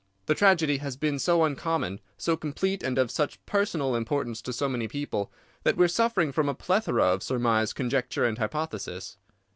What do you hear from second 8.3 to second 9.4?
hypothesis.